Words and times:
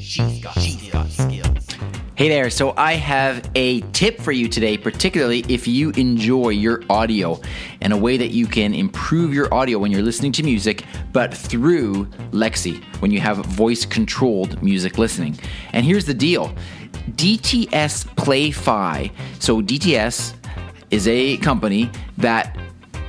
She's 0.00 0.42
got, 0.42 0.58
she's 0.58 0.90
got 0.90 1.10
skills. 1.10 1.66
Hey 2.14 2.28
there, 2.28 2.48
so 2.48 2.72
I 2.76 2.94
have 2.94 3.50
a 3.54 3.82
tip 3.92 4.18
for 4.18 4.32
you 4.32 4.48
today, 4.48 4.78
particularly 4.78 5.44
if 5.48 5.68
you 5.68 5.90
enjoy 5.90 6.50
your 6.50 6.82
audio 6.88 7.38
and 7.82 7.92
a 7.92 7.96
way 7.96 8.16
that 8.16 8.30
you 8.30 8.46
can 8.46 8.72
improve 8.72 9.34
your 9.34 9.52
audio 9.52 9.78
when 9.78 9.92
you're 9.92 10.02
listening 10.02 10.32
to 10.32 10.42
music, 10.42 10.84
but 11.12 11.34
through 11.34 12.08
Alexa, 12.32 12.72
when 13.00 13.10
you 13.10 13.20
have 13.20 13.38
voice 13.38 13.84
controlled 13.84 14.62
music 14.62 14.96
listening. 14.96 15.38
And 15.74 15.84
here's 15.84 16.06
the 16.06 16.14
deal 16.14 16.54
DTS 17.12 18.16
Play-Fi. 18.16 19.10
So, 19.38 19.60
DTS 19.60 20.34
is 20.90 21.08
a 21.08 21.36
company 21.38 21.90
that 22.16 22.56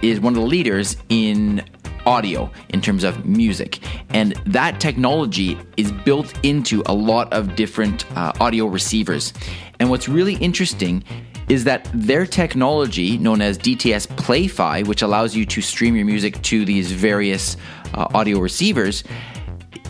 is 0.01 0.19
one 0.19 0.33
of 0.33 0.41
the 0.41 0.47
leaders 0.47 0.97
in 1.09 1.63
audio 2.05 2.49
in 2.69 2.81
terms 2.81 3.03
of 3.03 3.25
music. 3.25 3.79
And 4.09 4.33
that 4.45 4.79
technology 4.79 5.57
is 5.77 5.91
built 5.91 6.33
into 6.43 6.83
a 6.85 6.93
lot 6.93 7.31
of 7.33 7.55
different 7.55 8.05
uh, 8.17 8.33
audio 8.39 8.65
receivers. 8.65 9.33
And 9.79 9.89
what's 9.89 10.07
really 10.07 10.35
interesting 10.35 11.03
is 11.49 11.63
that 11.65 11.89
their 11.93 12.25
technology, 12.25 13.17
known 13.17 13.41
as 13.41 13.57
DTS 13.57 14.07
Play-Fi, 14.15 14.83
which 14.83 15.01
allows 15.01 15.35
you 15.35 15.45
to 15.47 15.61
stream 15.61 15.95
your 15.95 16.05
music 16.05 16.41
to 16.43 16.63
these 16.63 16.91
various 16.91 17.57
uh, 17.93 18.07
audio 18.13 18.39
receivers, 18.39 19.03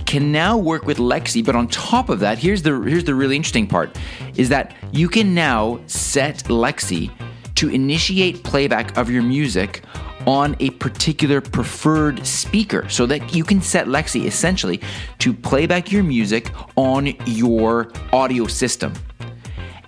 can 0.06 0.32
now 0.32 0.58
work 0.58 0.86
with 0.86 1.00
Alexa. 1.00 1.44
But 1.44 1.56
on 1.56 1.68
top 1.68 2.10
of 2.10 2.20
that, 2.20 2.38
here's 2.38 2.64
the 2.64 2.82
here's 2.82 3.04
the 3.04 3.16
really 3.16 3.36
interesting 3.36 3.68
part: 3.68 3.98
is 4.36 4.50
that 4.50 4.76
you 4.92 5.08
can 5.08 5.34
now 5.34 5.80
set 5.88 6.50
Alexa 6.50 7.08
to 7.56 7.70
initiate 7.70 8.44
playback 8.44 8.98
of 8.98 9.10
your 9.10 9.22
music 9.22 9.84
on 10.28 10.56
a 10.60 10.70
particular 10.72 11.42
preferred 11.42 12.26
speaker 12.26 12.88
so 12.90 13.06
that 13.06 13.36
you 13.36 13.44
can 13.44 13.62
set 13.62 13.88
Alexa 13.88 14.20
essentially 14.20 14.82
to 15.20 15.34
play 15.34 15.66
back 15.66 15.92
your 15.92 16.04
music 16.04 16.52
on 16.76 17.08
your 17.26 17.92
audio 18.14 18.48
system. 18.48 18.94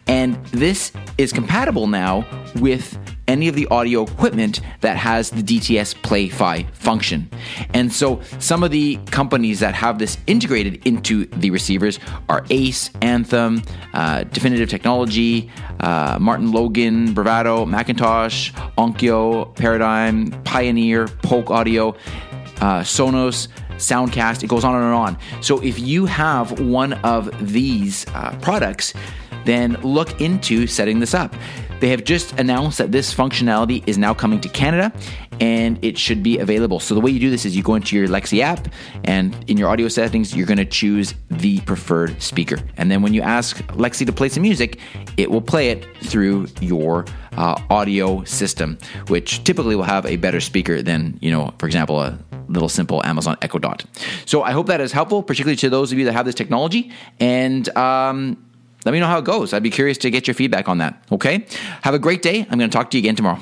And 0.08 0.44
this 0.48 0.92
is 1.18 1.32
compatible 1.32 1.88
now 1.88 2.26
with 2.56 2.98
any 3.34 3.48
of 3.48 3.56
the 3.56 3.68
audio 3.68 4.04
equipment 4.04 4.62
that 4.82 4.96
has 4.96 5.32
the 5.32 5.42
DTS 5.42 6.00
Play-Fi 6.04 6.64
function. 6.74 7.28
And 7.74 7.92
so 7.92 8.22
some 8.38 8.64
of 8.64 8.70
the 8.70 9.00
companies 9.08 9.60
that 9.60 9.74
have 9.74 9.98
this 9.98 10.20
integrated 10.28 10.86
into 10.86 11.26
the 11.26 11.50
receivers 11.50 12.00
are 12.30 12.46
Ace, 12.52 12.92
Anthem, 13.02 13.64
uh, 13.96 14.24
Definitive 14.26 14.70
Technology, 14.70 15.50
uh, 15.80 16.20
Martin 16.22 16.52
Logan, 16.52 17.14
Bravado, 17.14 17.66
McIntosh, 17.66 18.52
Onkyo, 18.78 19.56
Paradigm, 19.56 20.30
Pioneer, 20.44 21.08
Polk 21.24 21.50
Audio, 21.50 21.90
uh, 22.62 22.82
Sonos. 22.82 23.48
Soundcast, 23.78 24.44
it 24.44 24.48
goes 24.48 24.64
on 24.64 24.76
and 24.76 24.94
on. 24.94 25.18
So, 25.42 25.60
if 25.62 25.80
you 25.80 26.06
have 26.06 26.60
one 26.60 26.94
of 26.94 27.52
these 27.52 28.06
uh, 28.14 28.38
products, 28.40 28.94
then 29.46 29.74
look 29.84 30.22
into 30.22 30.68
setting 30.68 31.00
this 31.00 31.14
up. 31.14 31.36
They 31.84 31.90
have 31.90 32.06
just 32.06 32.40
announced 32.40 32.78
that 32.78 32.94
this 32.94 33.14
functionality 33.14 33.84
is 33.86 33.98
now 33.98 34.14
coming 34.14 34.40
to 34.40 34.48
Canada 34.48 34.94
and 35.42 35.78
it 35.84 35.98
should 35.98 36.24
be 36.24 36.38
available. 36.40 36.80
So 36.80 36.96
the 36.96 37.02
way 37.02 37.12
you 37.12 37.20
do 37.20 37.30
this 37.30 37.46
is 37.46 37.58
you 37.58 37.62
go 37.62 37.76
into 37.76 37.98
your 37.98 38.06
Alexa 38.06 38.40
app 38.40 38.70
and 39.04 39.36
in 39.50 39.58
your 39.58 39.68
audio 39.68 39.90
settings, 39.90 40.34
you're 40.34 40.48
going 40.48 40.60
to 40.60 40.66
choose 40.66 41.14
the 41.30 41.60
preferred 41.60 42.22
speaker. 42.22 42.56
And 42.78 42.90
then 42.90 43.02
when 43.02 43.14
you 43.14 43.22
ask 43.22 43.62
Alexa 43.74 44.06
to 44.06 44.14
play 44.14 44.30
some 44.30 44.44
music, 44.44 44.80
it 45.18 45.30
will 45.30 45.42
play 45.42 45.72
it 45.72 45.86
through 45.98 46.48
your 46.62 47.04
uh, 47.36 47.62
audio 47.70 48.24
system, 48.24 48.78
which 49.10 49.44
typically 49.44 49.76
will 49.76 49.84
have 49.84 50.06
a 50.06 50.16
better 50.16 50.40
speaker 50.40 50.82
than, 50.82 51.20
you 51.20 51.32
know, 51.32 51.54
for 51.58 51.66
example, 51.66 52.00
a 52.00 52.18
little 52.48 52.70
simple 52.70 53.04
Amazon 53.06 53.36
Echo 53.42 53.60
Dot. 53.60 53.84
So 54.26 54.42
I 54.42 54.52
hope 54.52 54.68
that 54.68 54.80
is 54.80 54.94
helpful, 54.94 55.22
particularly 55.22 55.58
to 55.58 55.70
those 55.70 55.92
of 55.92 56.00
you 56.00 56.06
that 56.06 56.14
have 56.14 56.26
this 56.26 56.36
technology. 56.36 56.94
And, 57.20 57.68
um, 57.78 58.38
let 58.86 58.92
me 58.92 59.00
know 59.00 59.08
how 59.08 59.20
it 59.20 59.26
goes. 59.26 59.54
I'd 59.54 59.64
be 59.64 59.70
curious 59.70 59.98
to 60.00 60.10
get 60.10 60.28
your 60.28 60.34
feedback 60.34 60.68
on 60.68 60.80
that. 60.80 61.04
Okay? 61.12 61.46
Have 61.82 61.94
a 61.94 62.00
great 62.00 62.22
day. 62.22 62.46
I'm 62.50 62.58
going 62.58 62.70
to 62.70 62.76
talk 62.76 62.92
to 62.92 62.98
you 62.98 63.02
again 63.02 63.16
tomorrow. 63.16 63.40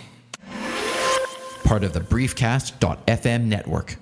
Part 1.63 1.83
of 1.83 1.93
the 1.93 2.01
briefcast.fm 2.01 3.45
network. 3.45 3.97